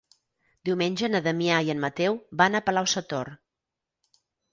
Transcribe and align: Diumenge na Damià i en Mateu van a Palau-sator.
Diumenge 0.69 1.09
na 1.15 1.19
Damià 1.27 1.59
i 1.67 1.69
en 1.73 1.83
Mateu 1.83 2.17
van 2.41 2.57
a 2.57 2.61
Palau-sator. 2.71 3.29